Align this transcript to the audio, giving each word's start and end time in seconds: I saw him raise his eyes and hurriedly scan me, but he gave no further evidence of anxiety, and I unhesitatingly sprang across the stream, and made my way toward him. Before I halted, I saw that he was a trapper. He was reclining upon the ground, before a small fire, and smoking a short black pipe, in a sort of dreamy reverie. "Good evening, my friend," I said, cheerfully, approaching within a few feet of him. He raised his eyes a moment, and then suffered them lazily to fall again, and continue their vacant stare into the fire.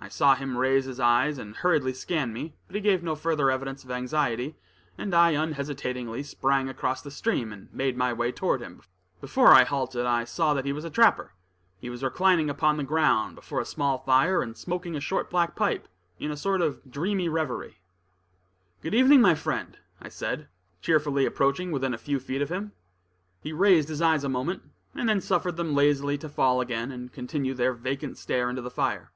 I 0.00 0.08
saw 0.10 0.34
him 0.36 0.56
raise 0.56 0.86
his 0.86 0.98
eyes 1.00 1.36
and 1.36 1.54
hurriedly 1.56 1.92
scan 1.92 2.32
me, 2.32 2.54
but 2.66 2.74
he 2.74 2.80
gave 2.80 3.02
no 3.02 3.14
further 3.14 3.50
evidence 3.50 3.84
of 3.84 3.90
anxiety, 3.90 4.56
and 4.96 5.12
I 5.12 5.32
unhesitatingly 5.32 6.22
sprang 6.22 6.66
across 6.66 7.02
the 7.02 7.10
stream, 7.10 7.52
and 7.52 7.70
made 7.74 7.94
my 7.94 8.14
way 8.14 8.32
toward 8.32 8.62
him. 8.62 8.80
Before 9.20 9.48
I 9.52 9.64
halted, 9.64 10.06
I 10.06 10.24
saw 10.24 10.54
that 10.54 10.64
he 10.64 10.72
was 10.72 10.84
a 10.86 10.90
trapper. 10.90 11.34
He 11.78 11.90
was 11.90 12.02
reclining 12.02 12.48
upon 12.48 12.78
the 12.78 12.84
ground, 12.84 13.34
before 13.34 13.60
a 13.60 13.66
small 13.66 13.98
fire, 13.98 14.40
and 14.40 14.56
smoking 14.56 14.96
a 14.96 15.00
short 15.00 15.28
black 15.28 15.54
pipe, 15.54 15.88
in 16.18 16.30
a 16.30 16.38
sort 16.38 16.62
of 16.62 16.90
dreamy 16.90 17.28
reverie. 17.28 17.76
"Good 18.80 18.94
evening, 18.94 19.20
my 19.20 19.34
friend," 19.34 19.76
I 20.00 20.08
said, 20.08 20.48
cheerfully, 20.80 21.26
approaching 21.26 21.70
within 21.70 21.92
a 21.92 21.98
few 21.98 22.18
feet 22.18 22.40
of 22.40 22.48
him. 22.50 22.72
He 23.42 23.52
raised 23.52 23.90
his 23.90 24.00
eyes 24.00 24.24
a 24.24 24.30
moment, 24.30 24.62
and 24.94 25.06
then 25.06 25.20
suffered 25.20 25.56
them 25.56 25.74
lazily 25.74 26.16
to 26.18 26.30
fall 26.30 26.62
again, 26.62 26.90
and 26.92 27.12
continue 27.12 27.52
their 27.52 27.74
vacant 27.74 28.16
stare 28.16 28.48
into 28.48 28.62
the 28.62 28.70
fire. 28.70 29.10